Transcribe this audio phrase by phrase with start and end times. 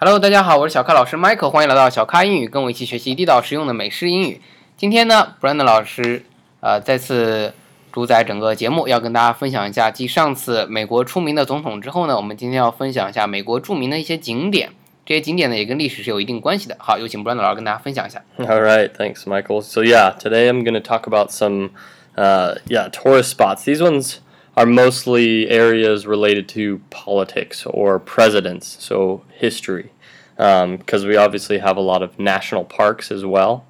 [0.00, 4.40] Hello，大家好，我是小咖老师 Michael，欢迎来到小咖英语，跟我一起学习地道实用的美式英语。
[4.76, 6.22] 今天呢，Brandon 老师
[6.60, 7.52] 呃再次
[7.90, 14.70] 主宰整个节目，要跟大家分享一下继上次美国出名的总统之后呢，我们今天要分享一下美国著名的一些景点。
[15.04, 16.76] 这些景点呢也跟历史是有一定关系的。
[16.78, 18.22] 好，有请 Brandon 老师跟大家分享一下。
[18.38, 19.62] All right, thanks, Michael.
[19.62, 21.70] So yeah, today I'm going to talk about some,
[22.16, 23.64] uh, yeah, tourist spots.
[23.64, 24.18] These ones
[24.58, 29.92] are mostly areas related to politics or presidents, so history,
[30.36, 33.64] because we obviously have a lot of national parks as well.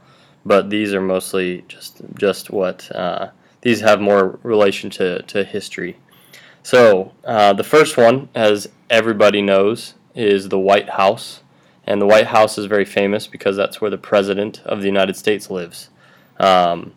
[0.47, 3.29] But these are mostly just just what uh,
[3.61, 5.99] these have more relation to to history.
[6.63, 11.43] So uh, the first one, as everybody knows, is the White House.
[11.87, 15.17] And the White House is very famous because that's where the President of the United
[15.17, 15.91] States lives.
[16.39, 16.95] Um,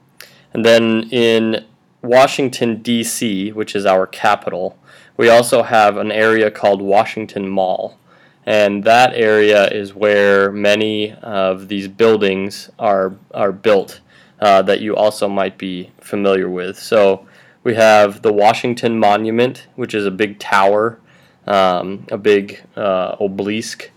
[0.54, 1.66] and then in
[2.02, 4.78] Washington, D.C., which is our capital,
[5.18, 7.98] we also have an area called Washington Mall.
[8.46, 14.02] And that area is where many of these buildings are, are built
[14.40, 16.80] uh, that you also might be familiar with.
[16.80, 17.28] So
[17.64, 21.00] we have the Washington Monument, which is a big tower
[21.48, 23.90] um, a big uh, obelisk,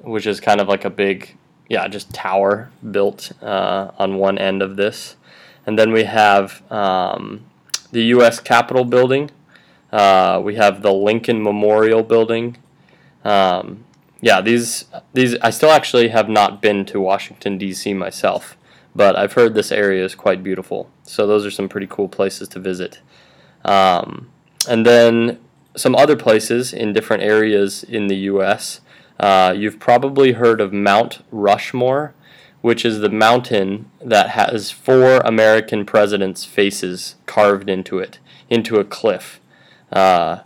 [0.00, 1.36] which is kind of like a big,
[1.68, 5.16] yeah, just tower built uh, on one end of this.
[5.66, 7.44] And then we have um,
[7.92, 8.40] the U.S.
[8.40, 9.30] Capitol building.
[9.92, 12.56] Uh, we have the Lincoln Memorial building.
[13.24, 13.84] Um,
[14.20, 17.94] yeah, these these I still actually have not been to Washington D.C.
[17.94, 18.56] myself,
[18.94, 20.90] but I've heard this area is quite beautiful.
[21.02, 23.00] So those are some pretty cool places to visit.
[23.64, 24.30] Um,
[24.68, 25.38] and then
[25.76, 28.80] some other places in different areas in the U.S.
[29.18, 32.14] Uh, you've probably heard of Mount Rushmore,
[32.60, 38.84] which is the mountain that has four American presidents' faces carved into it, into a
[38.84, 39.40] cliff.
[39.92, 40.40] Uh,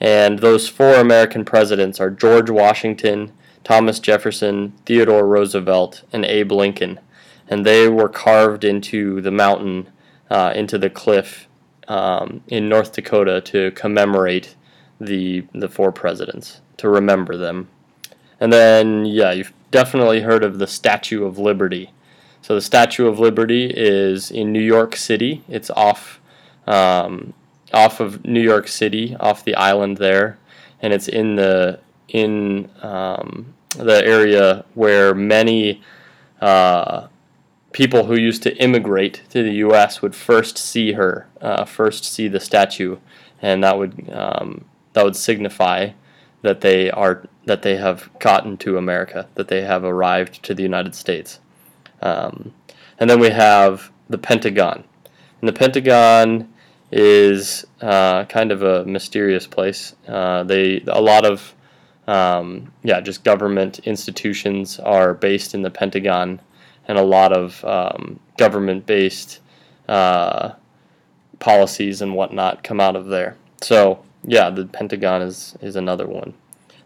[0.00, 7.00] and those four American presidents are George Washington, Thomas Jefferson, Theodore Roosevelt, and Abe Lincoln.
[7.48, 9.88] And they were carved into the mountain,
[10.30, 11.48] uh, into the cliff
[11.88, 14.54] um, in North Dakota to commemorate
[15.00, 17.68] the the four presidents to remember them.
[18.40, 21.90] And then yeah, you've definitely heard of the Statue of Liberty.
[22.42, 25.42] So the Statue of Liberty is in New York City.
[25.48, 26.20] It's off
[26.68, 27.34] um,
[27.72, 30.38] off of New York City, off the island there,
[30.80, 35.82] and it's in the in um, the area where many
[36.40, 37.08] uh,
[37.72, 40.00] people who used to immigrate to the U.S.
[40.02, 42.98] would first see her, uh, first see the statue,
[43.42, 45.90] and that would um, that would signify
[46.42, 50.62] that they are that they have gotten to America, that they have arrived to the
[50.62, 51.40] United States.
[52.00, 52.52] Um,
[52.98, 54.84] and then we have the Pentagon,
[55.40, 56.52] and the Pentagon
[56.90, 59.94] is uh, kind of a mysterious place.
[60.06, 61.54] Uh, they a lot of
[62.06, 66.40] um, yeah, just government institutions are based in the Pentagon,
[66.86, 69.40] and a lot of um, government-based
[69.88, 70.52] uh,
[71.38, 73.36] policies and whatnot come out of there.
[73.62, 76.34] So yeah, the Pentagon is is another one.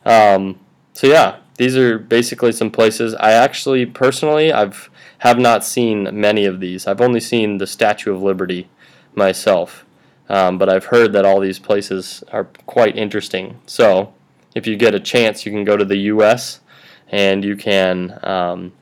[0.08, 0.58] Um,
[0.94, 3.14] so yeah, these are basically some places.
[3.14, 6.86] I actually personally I've have not seen many of these.
[6.86, 8.68] I've only seen the Statue of Liberty
[9.14, 9.84] myself,
[10.28, 13.60] um, but I've heard that all these places are quite interesting.
[13.66, 14.14] So
[14.54, 16.60] if you get a chance, you can go to the U.S.
[17.08, 18.72] and you can um,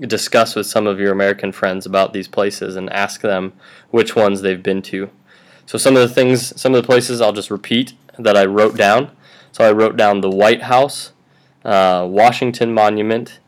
[0.00, 3.52] discuss with some of your American friends about these places and ask them
[3.90, 5.10] which ones they've been to.
[5.64, 8.76] So some of the things, some of the places I'll just repeat that I wrote
[8.76, 9.10] down.
[9.56, 11.12] So I wrote down the White House,
[11.64, 13.40] uh, Washington Monument,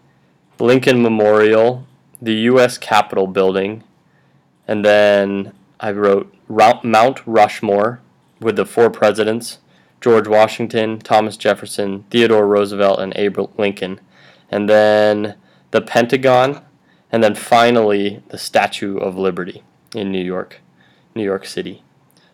[0.58, 1.86] Lincoln Memorial,
[2.22, 2.78] the U.S.
[2.78, 3.84] Capitol Building,
[4.66, 8.00] and then I wrote Mount Rushmore
[8.40, 9.58] with the four presidents
[10.00, 14.00] George Washington, Thomas Jefferson, Theodore Roosevelt, and Abraham Lincoln.
[14.50, 15.34] And then
[15.72, 16.62] the Pentagon,
[17.12, 19.62] and then finally the Statue of Liberty
[19.94, 20.62] in New York,
[21.14, 21.82] New York City.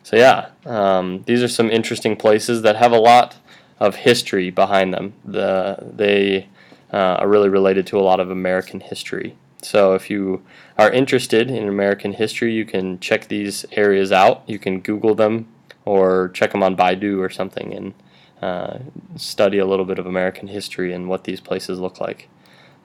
[0.04, 3.34] So yeah, um, these are some interesting places that have a lot
[3.83, 5.13] of history behind them.
[5.23, 6.47] The, they
[6.91, 9.35] uh, are really related to a lot of American history.
[9.61, 10.41] So if you
[10.77, 14.43] are interested in American history, you can check these areas out.
[14.47, 15.47] You can Google them
[15.85, 17.93] or check them on Baidu or something and
[18.41, 18.79] uh,
[19.17, 22.29] study a little bit of American history and what these places look like.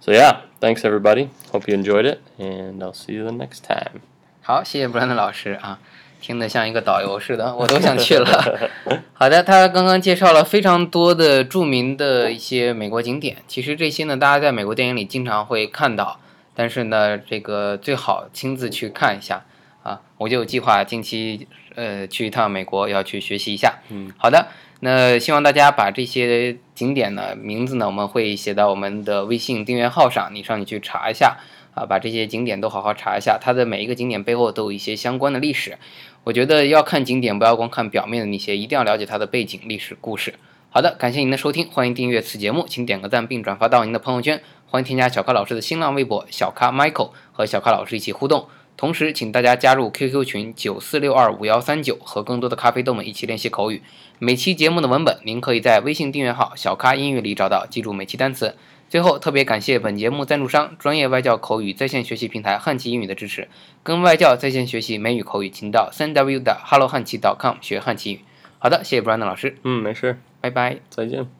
[0.01, 1.31] So yeah, thanks everybody.
[1.53, 4.03] Hope you enjoyed it, and I'll see you the next time.
[4.43, 5.79] 好，谢谢 Brandon 老师啊。
[6.22, 8.70] 听得像一个导游似的， 我都想去了。
[9.14, 13.38] 好的，他刚刚介绍了非常多的著名的一些美国景点。
[13.48, 16.20] 其实这些呢，大家在美国电影里经常会看到，
[16.56, 19.44] 但是呢，这个最好亲自去看一下
[19.84, 20.02] 啊。
[20.18, 23.80] 我就计划近期呃去一趟美国，要去学习一下。
[23.90, 24.48] 嗯，好的。
[24.82, 31.38] 那希望大家把这些景点呢名字呢，我们会写到我们的微信订阅号上，你上去去查一下
[31.76, 35.78] 啊，把这些景点都好好查一下，它的每一个景点背后都有一些相关的历史。
[36.24, 40.36] 我觉得要看景点，不要光看表面的那些，一定要了解它的背景、历史故事。
[40.70, 48.48] 好的，感谢您的收听，欢迎订阅此节目，请点个赞并转发到您的朋友圈，欢迎添加小咖老师的新浪微博小咖 Michael 和小咖老师一起互动。
[48.80, 53.82] 同时，请大家加入 QQ 群九四六二五幺三九，和更多的咖啡豆们一起练习口语。
[54.20, 58.56] 每期节目的文本，您可以在微信订阅号“小咖英语”里找到，记住每期单词。
[58.88, 63.50] 最后，特别感谢本节目赞助商专业外教口语在线学习平台汉奇英语的支持。
[63.84, 68.22] 跟外教在线学习美语口语，请到三 w 的 hello 汉奇 .com 学汉奇语。
[68.60, 70.78] 好的，谢谢 Brandon 老师，嗯，没事，拜拜。
[70.90, 71.39] 再见。